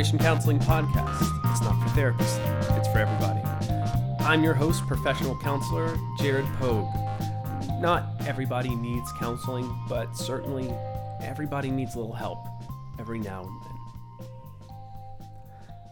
Counseling 0.00 0.58
Podcast. 0.60 1.20
It's 1.50 1.60
not 1.60 1.78
for 1.82 1.88
therapists, 1.90 2.78
it's 2.78 2.88
for 2.88 3.00
everybody. 3.00 3.42
I'm 4.20 4.42
your 4.42 4.54
host, 4.54 4.86
professional 4.86 5.36
counselor 5.40 5.94
Jared 6.18 6.46
Pogue. 6.58 6.88
Not 7.82 8.06
everybody 8.26 8.74
needs 8.74 9.12
counseling, 9.18 9.70
but 9.90 10.16
certainly 10.16 10.72
everybody 11.20 11.70
needs 11.70 11.96
a 11.96 11.98
little 11.98 12.14
help 12.14 12.38
every 12.98 13.18
now 13.18 13.42
and 13.42 13.62
then. 13.62 15.18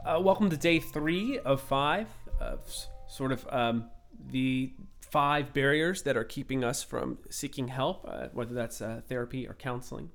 Uh, 0.06 0.20
welcome 0.20 0.48
to 0.48 0.56
day 0.56 0.80
three 0.80 1.38
of 1.40 1.60
five 1.60 2.08
of 2.40 2.60
sort 3.08 3.30
of 3.30 3.46
um, 3.50 3.90
the 4.30 4.72
five 5.02 5.52
barriers 5.52 6.04
that 6.04 6.16
are 6.16 6.24
keeping 6.24 6.64
us 6.64 6.82
from 6.82 7.18
seeking 7.28 7.68
help, 7.68 8.06
uh, 8.08 8.28
whether 8.32 8.54
that's 8.54 8.80
uh, 8.80 9.02
therapy 9.06 9.46
or 9.46 9.52
counseling. 9.52 10.08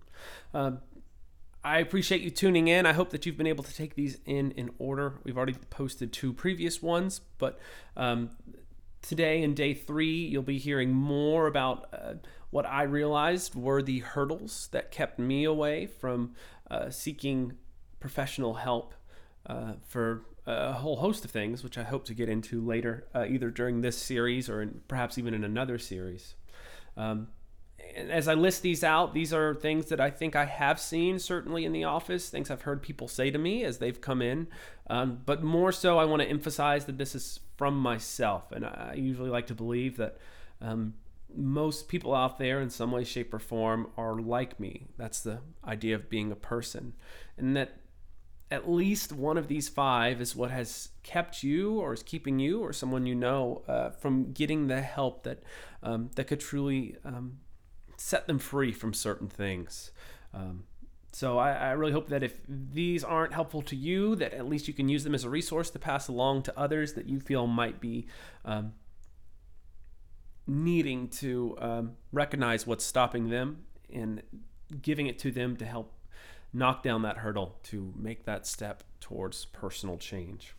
Um, 0.52 0.80
I 1.64 1.80
appreciate 1.80 2.22
you 2.22 2.30
tuning 2.30 2.68
in. 2.68 2.86
I 2.86 2.94
hope 2.94 3.12
that 3.12 3.26
you've 3.26 3.38
been 3.38 3.48
able 3.48 3.64
to 3.64 3.74
take 3.74 3.96
these 3.96 4.18
in 4.26 4.52
in 4.52 4.72
order. 4.80 5.20
We've 5.24 5.38
already 5.38 5.56
posted 5.70 6.12
two 6.12 6.34
previous 6.34 6.82
ones, 6.82 7.22
but 7.38 7.58
um, 7.96 8.32
today 9.02 9.42
in 9.42 9.54
day 9.54 9.74
three, 9.74 10.26
you'll 10.26 10.44
be 10.44 10.58
hearing 10.58 10.92
more 10.92 11.48
about 11.48 11.88
uh, 11.94 12.14
what 12.50 12.66
I 12.66 12.84
realized 12.84 13.56
were 13.56 13.82
the 13.82 14.00
hurdles 14.00 14.68
that 14.72 14.92
kept 14.92 15.20
me 15.20 15.46
away 15.46 15.86
from 15.86 16.36
uh, 16.70 16.90
seeking 16.90 17.54
professional 18.00 18.56
help 18.56 18.94
uh, 19.46 19.74
for 19.88 20.26
a 20.46 20.74
whole 20.74 20.98
host 20.98 21.24
of 21.24 21.32
things, 21.32 21.64
which 21.64 21.78
I 21.78 21.84
hope 21.84 22.04
to 22.06 22.14
get 22.14 22.28
into 22.28 22.60
later, 22.60 23.08
uh, 23.16 23.26
either 23.28 23.50
during 23.50 23.82
this 23.82 23.98
series 23.98 24.50
or 24.50 24.62
in, 24.62 24.82
perhaps 24.90 25.18
even 25.18 25.34
in 25.34 25.44
another 25.46 25.78
series. 25.78 26.36
Um, 26.98 27.30
as 27.96 28.28
I 28.28 28.34
list 28.34 28.62
these 28.62 28.84
out, 28.84 29.14
these 29.14 29.34
are 29.34 29.54
things 29.54 29.88
that 29.88 30.00
I 30.00 30.10
think 30.10 30.36
I 30.36 30.46
have 30.46 30.80
seen 30.80 31.20
certainly 31.20 31.66
in 31.66 31.72
the 31.72 31.84
office, 31.84 32.30
things 32.30 32.50
I've 32.50 32.64
heard 32.64 32.82
people 32.82 33.08
say 33.08 33.32
to 33.32 33.38
me 33.38 33.64
as 33.64 33.78
they've 33.78 34.00
come 34.00 34.22
in. 34.22 34.48
Um, 34.90 35.22
but 35.26 35.44
more 35.44 35.72
so, 35.72 35.98
I 35.98 36.06
want 36.06 36.22
to 36.22 36.28
emphasize 36.28 36.86
that 36.86 36.98
this 36.98 37.16
is 37.16 37.40
from 37.58 37.78
myself. 37.78 38.52
And 38.52 38.66
I 38.66 38.96
usually 38.98 39.30
like 39.30 39.48
to 39.48 39.56
believe 39.56 39.98
that 39.98 40.18
um, 40.62 40.96
most 41.36 41.88
people 41.88 42.14
out 42.14 42.38
there, 42.38 42.62
in 42.62 42.70
some 42.70 42.92
way, 42.92 43.04
shape, 43.04 43.34
or 43.34 43.40
form, 43.40 43.88
are 43.98 44.16
like 44.16 44.60
me. 44.60 44.88
That's 44.98 45.22
the 45.22 45.40
idea 45.66 45.96
of 45.96 46.10
being 46.10 46.32
a 46.32 46.36
person. 46.36 46.94
And 47.38 47.56
that 47.56 47.78
at 48.52 48.70
least 48.70 49.12
one 49.12 49.38
of 49.38 49.48
these 49.48 49.68
five 49.68 50.22
is 50.22 50.36
what 50.36 50.52
has 50.52 50.90
kept 51.02 51.42
you 51.42 51.80
or 51.80 51.92
is 51.94 52.04
keeping 52.04 52.38
you 52.38 52.62
or 52.62 52.72
someone 52.72 53.06
you 53.06 53.16
know 53.16 53.64
uh, 53.68 53.90
from 53.90 54.32
getting 54.32 54.68
the 54.68 54.82
help 54.82 55.24
that 55.24 55.42
um, 55.82 56.12
that 56.16 56.26
could 56.26 56.40
truly 56.40 56.96
um, 57.04 57.40
set 58.04 58.28
them 58.28 58.38
free 58.38 58.74
from 58.74 58.94
certain 58.94 59.30
things. 59.30 59.92
Um, 60.34 60.66
so 61.14 61.38
I, 61.38 61.54
I, 61.54 61.72
really 61.72 61.94
hope 61.94 62.10
that 62.10 62.22
if 62.22 62.42
these 62.50 63.02
aren't 63.02 63.34
helpful 63.34 63.62
to 63.62 63.78
you, 63.78 64.16
that 64.16 64.34
at 64.34 64.46
least 64.46 64.68
you 64.68 64.74
can 64.74 64.90
use 64.90 65.06
them 65.06 65.16
as 65.16 65.24
a 65.24 65.30
resource 65.30 65.70
to 65.70 65.80
pass 65.80 66.10
along 66.10 66.44
to 66.44 66.60
others 66.60 66.94
that 66.94 67.08
you 67.08 67.22
feel 67.22 67.48
might 67.48 67.80
be 67.80 68.08
um, 68.44 68.74
needing 70.46 71.08
to 71.08 71.56
um, 71.62 71.92
recognize 72.12 72.68
what's 72.68 72.86
stopping 72.86 73.30
them 73.30 73.64
and 73.94 74.22
giving 74.82 75.08
it 75.08 75.18
to 75.20 75.32
them 75.32 75.56
to 75.56 75.66
help 75.66 75.94
knock 76.52 76.84
down 76.84 77.04
that 77.04 77.20
hurdle 77.20 77.56
to 77.64 77.94
make 77.96 78.26
that 78.26 78.46
step 78.46 78.84
towards 79.00 79.46
personal 79.46 79.98
change. 79.98 80.56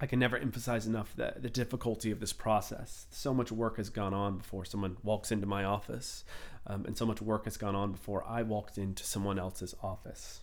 I 0.00 0.06
can 0.06 0.18
never 0.18 0.38
emphasize 0.38 0.86
enough 0.86 1.14
the, 1.14 1.34
the 1.36 1.50
difficulty 1.50 2.10
of 2.10 2.20
this 2.20 2.32
process. 2.32 3.06
So 3.10 3.34
much 3.34 3.52
work 3.52 3.76
has 3.76 3.90
gone 3.90 4.14
on 4.14 4.38
before 4.38 4.64
someone 4.64 4.96
walks 5.02 5.30
into 5.30 5.46
my 5.46 5.64
office, 5.64 6.24
um, 6.66 6.86
and 6.86 6.96
so 6.96 7.04
much 7.04 7.20
work 7.20 7.44
has 7.44 7.58
gone 7.58 7.74
on 7.74 7.92
before 7.92 8.24
I 8.26 8.42
walked 8.42 8.78
into 8.78 9.04
someone 9.04 9.38
else's 9.38 9.74
office. 9.82 10.40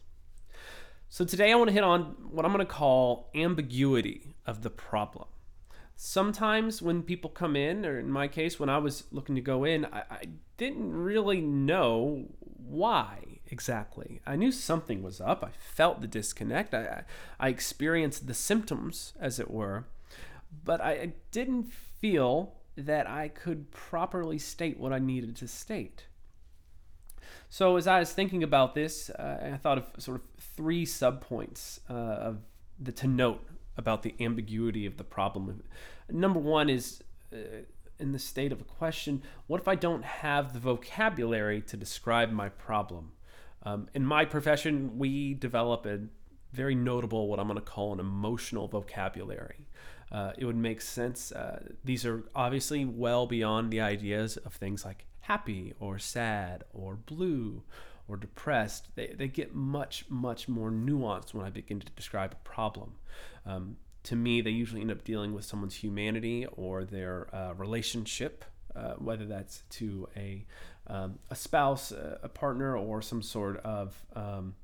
So, 1.10 1.24
today 1.24 1.52
I 1.52 1.56
want 1.56 1.70
to 1.70 1.74
hit 1.74 1.86
on 1.86 2.18
what 2.30 2.46
I'm 2.46 2.52
going 2.52 2.66
to 2.66 2.72
call 2.72 3.30
ambiguity 3.34 4.36
of 4.46 4.62
the 4.62 4.70
problem. 4.70 5.28
Sometimes 5.96 6.82
when 6.82 7.02
people 7.02 7.30
come 7.30 7.56
in, 7.56 7.86
or 7.86 7.98
in 7.98 8.12
my 8.12 8.28
case, 8.28 8.60
when 8.60 8.70
I 8.70 8.78
was 8.78 9.06
looking 9.12 9.34
to 9.36 9.42
go 9.42 9.64
in, 9.64 9.86
I, 9.86 10.04
I 10.12 10.26
didn't 10.58 10.92
really 10.92 11.42
know 11.42 12.26
why 12.40 13.20
exactly. 13.48 14.22
I 14.26 14.36
knew 14.36 14.52
something 14.52 15.02
was 15.02 15.22
up. 15.22 15.44
I 15.44 15.52
felt 15.58 16.02
the 16.02 16.08
disconnect. 16.08 16.74
I, 16.74 17.04
I 17.40 17.50
experienced 17.50 18.28
the 18.28 18.34
symptoms, 18.34 19.14
as 19.20 19.40
it 19.40 19.50
were, 19.50 19.86
but 20.64 20.82
I 20.82 21.14
didn't 21.32 21.72
feel 21.72 22.54
that 22.76 23.10
I 23.10 23.28
could 23.28 23.72
properly 23.72 24.38
state 24.38 24.80
what 24.80 24.94
I 24.94 25.00
needed 25.00 25.36
to 25.38 25.48
state. 25.48 26.06
So, 27.50 27.78
as 27.78 27.88
I 27.88 28.00
was 28.00 28.12
thinking 28.12 28.44
about 28.44 28.76
this, 28.76 29.10
uh, 29.10 29.52
I 29.54 29.58
thought 29.58 29.78
of 29.78 29.86
sort 29.98 30.18
of 30.18 30.44
three 30.56 30.86
subpoints 30.86 31.80
uh, 31.90 31.94
of 31.94 32.40
the 32.80 32.92
to 32.92 33.08
note 33.08 33.46
about 33.78 34.04
the 34.04 34.14
ambiguity 34.20 34.86
of 34.86 34.98
the 34.98 35.04
problem. 35.04 35.64
Number 36.10 36.40
one 36.40 36.70
is 36.70 37.04
uh, 37.34 37.38
in 38.00 38.12
the 38.12 38.20
state 38.20 38.52
of 38.52 38.62
a 38.62 38.64
question 38.64 39.24
what 39.48 39.62
if 39.62 39.68
I 39.68 39.76
don't 39.76 40.04
have 40.04 40.54
the 40.54 40.60
vocabulary 40.60 41.62
to 41.62 41.78
describe 41.78 42.32
my 42.32 42.50
problem? 42.50 43.12
Um, 43.68 43.88
in 43.94 44.06
my 44.06 44.24
profession, 44.24 44.98
we 44.98 45.34
develop 45.34 45.86
a 45.86 46.00
very 46.54 46.74
notable, 46.74 47.28
what 47.28 47.38
I'm 47.38 47.48
going 47.48 47.60
to 47.60 47.66
call 47.66 47.92
an 47.92 48.00
emotional 48.00 48.68
vocabulary. 48.70 49.68
Uh, 50.10 50.32
it 50.38 50.46
would 50.46 50.56
make 50.56 50.80
sense. 50.80 51.34
Uh, 51.34 51.64
these 51.84 52.06
are 52.06 52.24
obviously 52.34 52.86
well 52.86 53.28
beyond 53.28 53.72
the 53.72 53.82
ideas 53.82 54.38
of 54.38 54.54
things 54.54 54.86
like 54.86 55.06
happy 55.20 55.74
or 55.82 56.00
sad 56.00 56.64
or 56.74 56.96
blue 56.96 57.64
or 58.08 58.16
depressed. 58.16 58.88
They, 58.96 59.14
they 59.18 59.28
get 59.28 59.54
much, 59.54 60.06
much 60.08 60.48
more 60.48 60.72
nuanced 60.72 61.34
when 61.34 61.46
I 61.46 61.50
begin 61.50 61.82
to 61.82 61.92
describe 61.92 62.32
a 62.32 62.50
problem. 62.50 62.94
Um, 63.46 63.76
to 64.04 64.16
me, 64.16 64.40
they 64.40 64.52
usually 64.52 64.80
end 64.80 64.92
up 64.92 65.04
dealing 65.04 65.34
with 65.34 65.44
someone's 65.44 65.76
humanity 65.76 66.48
or 66.54 66.86
their 66.86 67.28
uh, 67.36 67.54
relationship, 67.56 68.46
uh, 68.78 68.94
whether 68.96 69.26
that's 69.26 69.64
to 69.72 70.08
a 70.16 70.46
um, 70.88 71.20
a 71.30 71.36
spouse, 71.36 71.92
a 71.92 72.30
partner, 72.30 72.78
or 72.78 73.02
some 73.02 73.22
sort 73.22 73.58
of 73.58 74.06
um, 74.16 74.56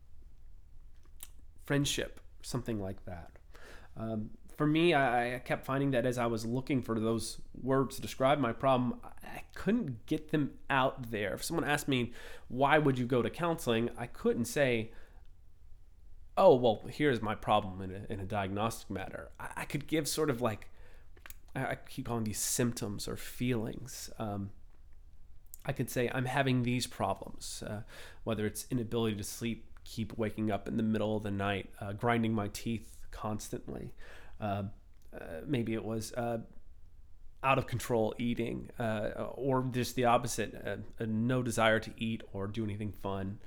friendship, 1.65 2.21
something 2.41 2.81
like 2.81 3.03
that. 3.05 3.31
Um, 3.97 4.29
for 4.57 4.65
me, 4.65 4.93
I, 4.93 5.35
I, 5.35 5.39
kept 5.39 5.65
finding 5.65 5.91
that 5.91 6.05
as 6.05 6.17
I 6.17 6.27
was 6.27 6.45
looking 6.45 6.81
for 6.81 6.99
those 6.99 7.39
words 7.61 7.95
to 7.95 8.01
describe 8.01 8.39
my 8.39 8.53
problem, 8.53 8.99
I 9.23 9.41
couldn't 9.55 10.05
get 10.05 10.31
them 10.31 10.51
out 10.69 11.11
there. 11.11 11.33
If 11.33 11.43
someone 11.43 11.67
asked 11.67 11.87
me, 11.87 12.13
why 12.47 12.77
would 12.77 12.97
you 12.97 13.05
go 13.05 13.21
to 13.21 13.29
counseling? 13.29 13.89
I 13.97 14.05
couldn't 14.07 14.45
say, 14.45 14.91
oh, 16.37 16.55
well, 16.55 16.83
here's 16.89 17.21
my 17.21 17.35
problem 17.35 17.81
in 17.81 17.91
a, 17.91 18.13
in 18.13 18.19
a 18.19 18.25
diagnostic 18.25 18.89
matter. 18.89 19.29
I, 19.39 19.49
I, 19.57 19.65
could 19.65 19.87
give 19.87 20.07
sort 20.07 20.29
of 20.29 20.41
like, 20.41 20.69
I, 21.55 21.75
keep 21.75 22.07
calling 22.07 22.23
these 22.23 22.39
symptoms 22.39 23.07
or 23.07 23.15
feelings. 23.15 24.09
Um, 24.17 24.49
I 25.65 25.71
could 25.71 25.89
say 25.89 26.09
I'm 26.13 26.25
having 26.25 26.63
these 26.63 26.87
problems, 26.87 27.63
uh, 27.65 27.81
whether 28.23 28.45
it's 28.45 28.65
inability 28.69 29.15
to 29.17 29.23
sleep, 29.23 29.65
keep 29.83 30.17
waking 30.17 30.51
up 30.51 30.67
in 30.67 30.77
the 30.77 30.83
middle 30.83 31.15
of 31.15 31.23
the 31.23 31.31
night, 31.31 31.69
uh, 31.79 31.93
grinding 31.93 32.33
my 32.33 32.49
teeth 32.49 32.97
constantly. 33.11 33.93
Uh, 34.41 34.63
uh 35.13 35.19
maybe 35.45 35.73
it 35.73 35.83
was 35.83 36.11
uh, 36.13 36.39
out 37.43 37.57
of 37.57 37.67
control 37.67 38.13
eating, 38.17 38.69
uh, 38.79 39.09
or 39.35 39.63
just 39.71 39.95
the 39.95 40.05
opposite, 40.05 40.53
no 40.99 41.43
desire 41.43 41.79
to 41.79 41.91
eat 41.97 42.23
or 42.33 42.47
do 42.47 42.63
anything 42.63 42.91
fun. 42.91 43.39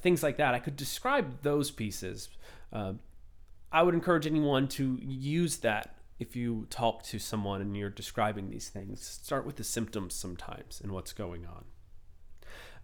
things 0.00 0.22
like 0.22 0.36
that. 0.36 0.54
I 0.54 0.60
could 0.60 0.76
describe 0.76 1.42
those 1.42 1.70
pieces. 1.70 2.28
I 2.72 3.82
would 3.82 3.94
encourage 3.94 4.24
anyone 4.24 4.68
to 4.68 5.00
use 5.02 5.56
that 5.58 5.93
if 6.18 6.36
you 6.36 6.66
talk 6.70 7.02
to 7.04 7.18
someone 7.18 7.60
and 7.60 7.76
you're 7.76 7.90
describing 7.90 8.50
these 8.50 8.68
things, 8.68 9.02
start 9.02 9.44
with 9.44 9.56
the 9.56 9.64
symptoms 9.64 10.14
sometimes 10.14 10.80
and 10.80 10.92
what's 10.92 11.12
going 11.12 11.46
on. 11.46 11.64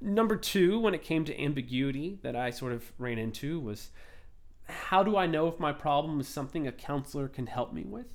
Number 0.01 0.37
two, 0.37 0.81
when 0.81 0.95
it 0.95 1.03
came 1.03 1.25
to 1.27 1.43
ambiguity 1.43 2.19
that 2.23 2.35
I 2.35 2.51
sort 2.51 2.73
of 2.73 2.93
ran 2.99 3.19
into, 3.19 3.61
was 3.61 3.91
how 4.67 5.03
do 5.03 5.17
I 5.17 5.27
know 5.27 5.47
if 5.49 5.61
my 5.61 5.73
problem 5.73 6.21
is 6.21 6.29
something 6.29 6.67
a 6.67 6.73
counselor 6.73 7.29
can 7.29 7.47
help 7.47 7.73
me 7.73 7.85
with? 7.85 8.07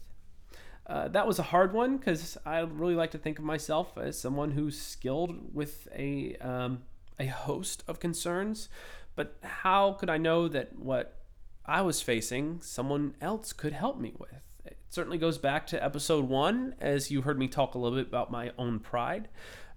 Uh, 0.88 1.08
that 1.08 1.28
was 1.28 1.40
a 1.40 1.44
hard 1.44 1.74
one 1.74 1.98
because 1.98 2.38
I 2.46 2.60
really 2.60 2.96
like 2.96 3.12
to 3.12 3.18
think 3.18 3.40
of 3.40 3.46
myself 3.46 3.98
as 3.98 4.20
someone 4.20 4.52
who's 4.52 4.80
skilled 4.80 5.54
with 5.54 5.88
a 5.96 6.36
um, 6.38 6.84
a 7.20 7.26
host 7.28 7.84
of 7.88 8.00
concerns. 8.00 8.70
But 9.16 9.38
how 9.42 9.94
could 9.94 10.10
I 10.10 10.18
know 10.18 10.48
that 10.48 10.78
what 10.78 11.18
I 11.66 11.82
was 11.82 12.02
facing, 12.02 12.62
someone 12.62 13.16
else 13.22 13.54
could 13.54 13.74
help 13.74 14.00
me 14.00 14.14
with? 14.20 14.42
Certainly 14.90 15.18
goes 15.18 15.38
back 15.38 15.68
to 15.68 15.84
episode 15.84 16.30
one, 16.30 16.76
as 16.80 17.12
you 17.12 17.22
heard 17.22 17.38
me 17.38 17.48
talk 17.48 17.76
a 17.76 17.78
little 17.78 17.98
bit 17.98 18.08
about 18.08 18.32
my 18.32 18.52
own 18.58 18.80
pride, 18.80 19.30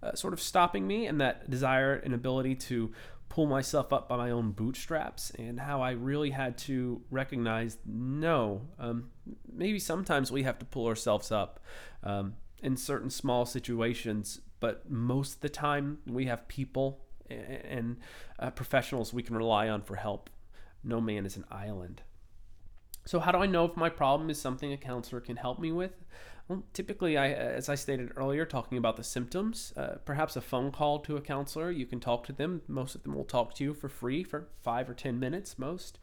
uh, 0.02 0.14
sort 0.14 0.32
of 0.32 0.40
stopping 0.40 0.86
me 0.86 1.06
and 1.06 1.20
that 1.20 1.50
desire 1.50 1.94
and 1.94 2.14
ability 2.14 2.54
to 2.54 2.92
pull 3.28 3.46
myself 3.46 3.92
up 3.92 4.08
by 4.08 4.16
my 4.16 4.30
own 4.30 4.52
bootstraps, 4.52 5.30
and 5.38 5.60
how 5.60 5.82
I 5.82 5.90
really 5.90 6.30
had 6.30 6.56
to 6.58 7.02
recognize 7.10 7.76
no, 7.84 8.62
um, 8.78 9.10
maybe 9.52 9.78
sometimes 9.78 10.32
we 10.32 10.44
have 10.44 10.58
to 10.60 10.64
pull 10.64 10.86
ourselves 10.86 11.30
up 11.30 11.60
um, 12.02 12.36
in 12.62 12.76
certain 12.76 13.10
small 13.10 13.44
situations, 13.44 14.40
but 14.60 14.90
most 14.90 15.34
of 15.36 15.40
the 15.40 15.48
time 15.48 15.98
we 16.06 16.24
have 16.24 16.48
people 16.48 17.04
and 17.28 17.98
uh, 18.38 18.50
professionals 18.50 19.12
we 19.12 19.22
can 19.22 19.36
rely 19.36 19.68
on 19.68 19.82
for 19.82 19.96
help. 19.96 20.30
No 20.82 21.00
man 21.00 21.26
is 21.26 21.36
an 21.36 21.44
island. 21.50 22.02
So, 23.08 23.20
how 23.20 23.32
do 23.32 23.38
I 23.38 23.46
know 23.46 23.64
if 23.64 23.74
my 23.74 23.88
problem 23.88 24.28
is 24.28 24.38
something 24.38 24.70
a 24.70 24.76
counselor 24.76 25.22
can 25.22 25.36
help 25.36 25.58
me 25.58 25.72
with? 25.72 26.04
Well, 26.46 26.64
typically, 26.74 27.16
I, 27.16 27.30
as 27.30 27.70
I 27.70 27.74
stated 27.74 28.10
earlier, 28.16 28.44
talking 28.44 28.76
about 28.76 28.98
the 28.98 29.02
symptoms, 29.02 29.72
uh, 29.78 29.94
perhaps 30.04 30.36
a 30.36 30.42
phone 30.42 30.70
call 30.70 30.98
to 30.98 31.16
a 31.16 31.22
counselor. 31.22 31.70
You 31.70 31.86
can 31.86 32.00
talk 32.00 32.26
to 32.26 32.34
them. 32.34 32.60
Most 32.68 32.94
of 32.94 33.04
them 33.04 33.14
will 33.14 33.24
talk 33.24 33.54
to 33.54 33.64
you 33.64 33.72
for 33.72 33.88
free 33.88 34.22
for 34.24 34.48
five 34.62 34.90
or 34.90 34.92
10 34.92 35.18
minutes, 35.18 35.58
most. 35.58 35.98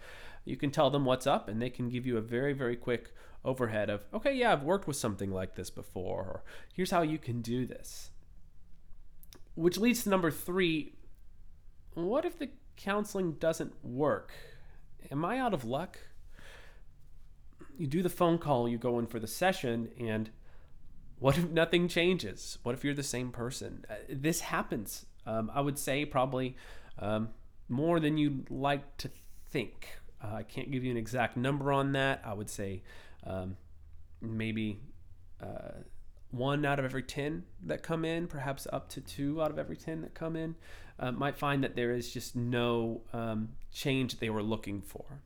You 0.45 0.57
can 0.57 0.71
tell 0.71 0.89
them 0.89 1.05
what's 1.05 1.27
up, 1.27 1.47
and 1.47 1.61
they 1.61 1.69
can 1.69 1.89
give 1.89 2.07
you 2.07 2.17
a 2.17 2.21
very, 2.21 2.53
very 2.53 2.75
quick 2.75 3.13
overhead 3.43 3.91
of, 3.91 4.01
okay, 4.11 4.33
yeah, 4.33 4.53
I've 4.53 4.63
worked 4.63 4.87
with 4.87 4.97
something 4.97 5.29
like 5.29 5.53
this 5.53 5.69
before, 5.69 6.21
or 6.21 6.43
here's 6.73 6.89
how 6.89 7.03
you 7.03 7.19
can 7.19 7.43
do 7.43 7.67
this. 7.67 8.09
Which 9.53 9.77
leads 9.77 10.01
to 10.05 10.09
number 10.09 10.31
three 10.31 10.95
what 11.93 12.25
if 12.25 12.39
the 12.39 12.49
counseling 12.75 13.33
doesn't 13.33 13.75
work? 13.85 14.33
Am 15.11 15.23
I 15.23 15.37
out 15.37 15.53
of 15.53 15.63
luck? 15.63 15.99
You 17.77 17.87
do 17.87 18.01
the 18.01 18.09
phone 18.09 18.37
call, 18.37 18.67
you 18.67 18.77
go 18.77 18.99
in 18.99 19.07
for 19.07 19.19
the 19.19 19.27
session, 19.27 19.89
and 19.99 20.29
what 21.19 21.37
if 21.37 21.49
nothing 21.49 21.87
changes? 21.87 22.57
What 22.63 22.75
if 22.75 22.83
you're 22.83 22.93
the 22.93 23.03
same 23.03 23.31
person? 23.31 23.85
Uh, 23.89 23.95
this 24.09 24.41
happens. 24.41 25.05
Um, 25.25 25.51
I 25.53 25.61
would 25.61 25.79
say 25.79 26.05
probably 26.05 26.55
um, 26.99 27.29
more 27.69 27.99
than 27.99 28.17
you'd 28.17 28.49
like 28.51 28.97
to 28.97 29.09
think. 29.49 29.87
Uh, 30.23 30.35
I 30.35 30.43
can't 30.43 30.71
give 30.71 30.83
you 30.83 30.91
an 30.91 30.97
exact 30.97 31.37
number 31.37 31.71
on 31.71 31.93
that. 31.93 32.21
I 32.25 32.33
would 32.33 32.49
say 32.49 32.83
um, 33.25 33.57
maybe 34.21 34.79
uh, 35.41 35.81
one 36.31 36.65
out 36.65 36.79
of 36.79 36.85
every 36.85 37.03
10 37.03 37.43
that 37.63 37.81
come 37.81 38.05
in, 38.05 38.27
perhaps 38.27 38.67
up 38.71 38.89
to 38.89 39.01
two 39.01 39.41
out 39.41 39.51
of 39.51 39.57
every 39.57 39.77
10 39.77 40.01
that 40.01 40.13
come 40.13 40.35
in, 40.35 40.55
uh, 40.99 41.11
might 41.11 41.37
find 41.37 41.63
that 41.63 41.75
there 41.75 41.91
is 41.91 42.11
just 42.11 42.35
no 42.35 43.01
um, 43.13 43.49
change 43.71 44.19
they 44.19 44.29
were 44.29 44.43
looking 44.43 44.81
for 44.81 45.21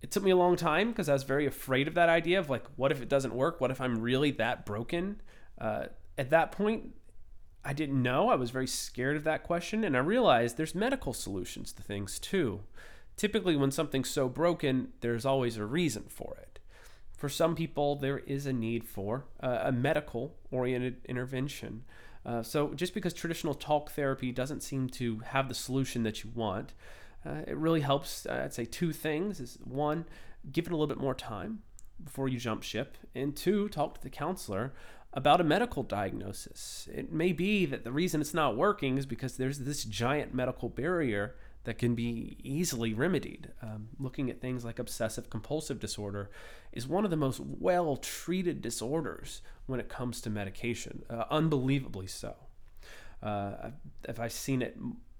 it 0.00 0.10
took 0.10 0.22
me 0.22 0.30
a 0.30 0.36
long 0.36 0.56
time 0.56 0.90
because 0.90 1.08
I 1.08 1.12
was 1.12 1.24
very 1.24 1.46
afraid 1.46 1.88
of 1.88 1.94
that 1.94 2.08
idea 2.08 2.38
of 2.38 2.48
like, 2.48 2.64
what 2.76 2.92
if 2.92 3.02
it 3.02 3.08
doesn't 3.08 3.34
work? 3.34 3.60
What 3.60 3.70
if 3.70 3.80
I'm 3.80 4.00
really 4.00 4.30
that 4.32 4.64
broken? 4.64 5.20
Uh, 5.60 5.86
at 6.16 6.30
that 6.30 6.52
point, 6.52 6.94
I 7.64 7.72
didn't 7.72 8.00
know. 8.00 8.28
I 8.28 8.36
was 8.36 8.50
very 8.50 8.66
scared 8.66 9.16
of 9.16 9.24
that 9.24 9.42
question. 9.42 9.82
And 9.82 9.96
I 9.96 10.00
realized 10.00 10.56
there's 10.56 10.74
medical 10.74 11.12
solutions 11.12 11.72
to 11.72 11.82
things 11.82 12.18
too. 12.18 12.60
Typically, 13.16 13.56
when 13.56 13.72
something's 13.72 14.08
so 14.08 14.28
broken, 14.28 14.92
there's 15.00 15.26
always 15.26 15.56
a 15.56 15.64
reason 15.64 16.04
for 16.08 16.36
it. 16.40 16.60
For 17.16 17.28
some 17.28 17.56
people, 17.56 17.96
there 17.96 18.18
is 18.18 18.46
a 18.46 18.52
need 18.52 18.84
for 18.84 19.24
uh, 19.42 19.58
a 19.64 19.72
medical 19.72 20.36
oriented 20.52 21.04
intervention. 21.06 21.84
Uh, 22.24 22.44
so, 22.44 22.74
just 22.74 22.94
because 22.94 23.12
traditional 23.12 23.54
talk 23.54 23.90
therapy 23.90 24.30
doesn't 24.30 24.62
seem 24.62 24.88
to 24.90 25.18
have 25.18 25.48
the 25.48 25.54
solution 25.54 26.04
that 26.04 26.22
you 26.22 26.30
want, 26.32 26.74
uh, 27.24 27.42
it 27.46 27.56
really 27.56 27.80
helps. 27.80 28.26
Uh, 28.26 28.42
I'd 28.44 28.54
say 28.54 28.64
two 28.64 28.92
things: 28.92 29.40
is 29.40 29.58
one, 29.64 30.04
give 30.50 30.66
it 30.66 30.72
a 30.72 30.76
little 30.76 30.86
bit 30.86 31.00
more 31.00 31.14
time 31.14 31.62
before 32.02 32.28
you 32.28 32.38
jump 32.38 32.62
ship, 32.62 32.96
and 33.14 33.36
two, 33.36 33.68
talk 33.68 33.94
to 33.94 34.02
the 34.02 34.10
counselor 34.10 34.72
about 35.12 35.40
a 35.40 35.44
medical 35.44 35.82
diagnosis. 35.82 36.88
It 36.92 37.12
may 37.12 37.32
be 37.32 37.66
that 37.66 37.84
the 37.84 37.92
reason 37.92 38.20
it's 38.20 38.34
not 38.34 38.56
working 38.56 38.98
is 38.98 39.06
because 39.06 39.36
there's 39.36 39.60
this 39.60 39.84
giant 39.84 40.34
medical 40.34 40.68
barrier 40.68 41.34
that 41.64 41.78
can 41.78 41.94
be 41.94 42.36
easily 42.42 42.94
remedied. 42.94 43.52
Um, 43.62 43.88
looking 43.98 44.30
at 44.30 44.40
things 44.40 44.64
like 44.64 44.78
obsessive 44.78 45.28
compulsive 45.28 45.80
disorder 45.80 46.30
is 46.72 46.86
one 46.86 47.04
of 47.04 47.10
the 47.10 47.16
most 47.16 47.40
well 47.40 47.96
treated 47.96 48.62
disorders 48.62 49.42
when 49.66 49.80
it 49.80 49.88
comes 49.88 50.20
to 50.22 50.30
medication, 50.30 51.02
uh, 51.10 51.24
unbelievably 51.30 52.06
so. 52.06 52.36
Uh, 53.22 53.70
I've, 54.08 54.20
I've 54.20 54.32
seen 54.32 54.62
it 54.62 54.76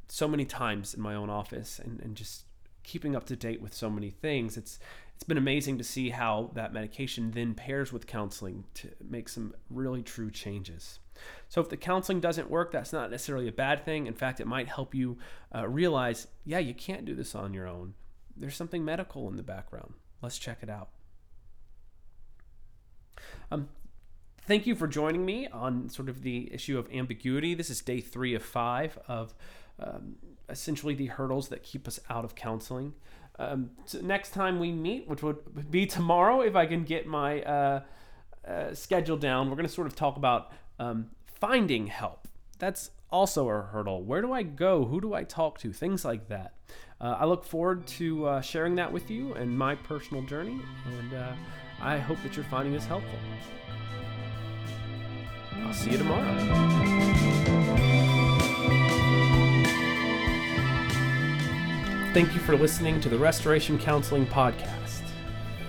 so 0.08 0.26
many 0.26 0.44
times 0.44 0.94
in 0.94 1.00
my 1.00 1.14
own 1.14 1.30
office 1.30 1.78
and, 1.78 2.00
and 2.00 2.16
just 2.16 2.44
keeping 2.82 3.14
up 3.14 3.26
to 3.26 3.36
date 3.36 3.60
with 3.60 3.74
so 3.74 3.90
many 3.90 4.10
things. 4.10 4.56
It's 4.56 4.78
it's 5.14 5.24
been 5.24 5.36
amazing 5.36 5.78
to 5.78 5.84
see 5.84 6.10
how 6.10 6.52
that 6.54 6.72
medication 6.72 7.32
then 7.32 7.52
pairs 7.54 7.92
with 7.92 8.06
counseling 8.06 8.64
to 8.74 8.90
make 9.04 9.28
some 9.28 9.52
really 9.68 10.00
true 10.00 10.30
changes. 10.30 11.00
So 11.48 11.60
if 11.60 11.68
the 11.68 11.76
counseling 11.76 12.20
doesn't 12.20 12.48
work, 12.48 12.70
that's 12.70 12.92
not 12.92 13.10
necessarily 13.10 13.48
a 13.48 13.52
bad 13.52 13.84
thing. 13.84 14.06
In 14.06 14.14
fact, 14.14 14.38
it 14.38 14.46
might 14.46 14.68
help 14.68 14.94
you 14.94 15.18
uh, 15.52 15.66
realize, 15.66 16.28
yeah, 16.44 16.60
you 16.60 16.72
can't 16.72 17.04
do 17.04 17.16
this 17.16 17.34
on 17.34 17.52
your 17.52 17.66
own. 17.66 17.94
There's 18.36 18.54
something 18.54 18.84
medical 18.84 19.28
in 19.28 19.34
the 19.34 19.42
background. 19.42 19.94
Let's 20.22 20.38
check 20.38 20.58
it 20.62 20.70
out. 20.70 20.90
Um, 23.50 23.68
thank 24.48 24.66
you 24.66 24.74
for 24.74 24.88
joining 24.88 25.26
me 25.26 25.46
on 25.48 25.90
sort 25.90 26.08
of 26.08 26.22
the 26.22 26.50
issue 26.52 26.78
of 26.78 26.90
ambiguity. 26.90 27.54
This 27.54 27.68
is 27.68 27.82
day 27.82 28.00
three 28.00 28.34
of 28.34 28.42
five 28.42 28.98
of 29.06 29.34
um, 29.78 30.16
essentially 30.48 30.94
the 30.94 31.06
hurdles 31.06 31.48
that 31.48 31.62
keep 31.62 31.86
us 31.86 32.00
out 32.08 32.24
of 32.24 32.34
counseling. 32.34 32.94
Um, 33.38 33.70
so 33.84 34.00
next 34.00 34.30
time 34.30 34.58
we 34.58 34.72
meet, 34.72 35.06
which 35.06 35.22
would 35.22 35.70
be 35.70 35.84
tomorrow, 35.84 36.40
if 36.40 36.56
I 36.56 36.64
can 36.64 36.84
get 36.84 37.06
my 37.06 37.42
uh, 37.42 37.80
uh, 38.48 38.74
schedule 38.74 39.18
down, 39.18 39.50
we're 39.50 39.56
going 39.56 39.68
to 39.68 39.72
sort 39.72 39.86
of 39.86 39.94
talk 39.94 40.16
about 40.16 40.50
um, 40.78 41.10
finding 41.26 41.86
help. 41.86 42.26
That's 42.58 42.90
also 43.10 43.50
a 43.50 43.60
hurdle. 43.60 44.02
Where 44.02 44.22
do 44.22 44.32
I 44.32 44.42
go? 44.44 44.86
Who 44.86 45.02
do 45.02 45.12
I 45.12 45.24
talk 45.24 45.58
to? 45.58 45.74
Things 45.74 46.06
like 46.06 46.28
that. 46.28 46.54
Uh, 47.02 47.16
I 47.20 47.26
look 47.26 47.44
forward 47.44 47.86
to 47.86 48.26
uh, 48.26 48.40
sharing 48.40 48.76
that 48.76 48.90
with 48.90 49.10
you 49.10 49.34
and 49.34 49.56
my 49.56 49.74
personal 49.74 50.22
journey, 50.22 50.58
and 50.98 51.14
uh, 51.14 51.32
I 51.82 51.98
hope 51.98 52.16
that 52.22 52.34
you're 52.34 52.46
finding 52.46 52.72
this 52.72 52.86
helpful. 52.86 53.18
I'll 55.64 55.72
see 55.72 55.90
you 55.90 55.98
tomorrow. 55.98 56.24
Thank 62.14 62.34
you 62.34 62.40
for 62.40 62.56
listening 62.56 63.00
to 63.02 63.08
the 63.08 63.18
Restoration 63.18 63.78
Counseling 63.78 64.26
Podcast. 64.26 65.02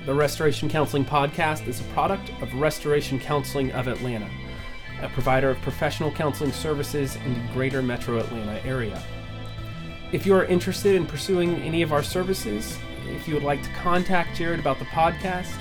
The 0.05 0.13
Restoration 0.13 0.69
Counseling 0.69 1.05
Podcast 1.05 1.67
is 1.67 1.81
a 1.81 1.83
product 1.85 2.31
of 2.41 2.53
Restoration 2.55 3.19
Counseling 3.19 3.71
of 3.73 3.87
Atlanta, 3.87 4.29
a 5.01 5.09
provider 5.09 5.49
of 5.49 5.61
professional 5.61 6.11
counseling 6.11 6.51
services 6.51 7.17
in 7.17 7.33
the 7.33 7.53
greater 7.53 7.81
metro 7.81 8.17
Atlanta 8.17 8.65
area. 8.65 8.99
If 10.11 10.25
you 10.25 10.33
are 10.33 10.45
interested 10.45 10.95
in 10.95 11.05
pursuing 11.05 11.57
any 11.57 11.81
of 11.81 11.93
our 11.93 12.01
services, 12.01 12.79
if 13.05 13.27
you 13.27 13.35
would 13.35 13.43
like 13.43 13.61
to 13.61 13.69
contact 13.73 14.35
Jared 14.35 14.59
about 14.59 14.79
the 14.79 14.85
podcast, 14.85 15.55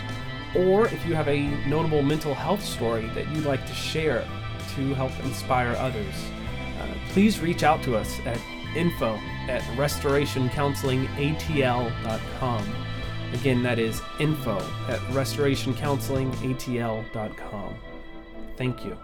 or 0.54 0.86
if 0.86 1.04
you 1.06 1.14
have 1.14 1.28
a 1.28 1.48
notable 1.68 2.00
mental 2.02 2.34
health 2.34 2.64
story 2.64 3.06
that 3.14 3.28
you'd 3.28 3.44
like 3.44 3.64
to 3.66 3.74
share 3.74 4.26
to 4.74 4.94
help 4.94 5.12
inspire 5.24 5.72
others, 5.72 6.14
uh, 6.80 6.86
please 7.10 7.40
reach 7.40 7.62
out 7.62 7.82
to 7.82 7.94
us 7.96 8.18
at 8.24 8.40
info 8.76 9.16
at 9.48 9.62
restorationcounselingatl.com. 9.76 12.74
Again, 13.32 13.62
that 13.62 13.78
is 13.78 14.02
info 14.20 14.58
at 14.88 14.98
restorationcounselingatl.com. 15.10 17.74
Thank 18.56 18.84
you. 18.84 18.98